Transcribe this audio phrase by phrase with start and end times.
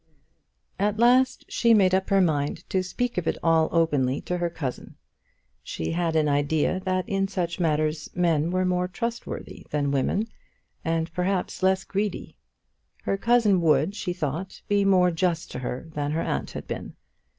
[0.79, 4.49] At last she made up her mind to speak of it all openly to her
[4.49, 4.95] cousin.
[5.61, 10.25] She had an idea that in such matters men were more trustworthy than women,
[10.83, 12.35] and perhaps less greedy.
[13.03, 16.95] Her cousin would, she thought, be more just to her than her aunt had been.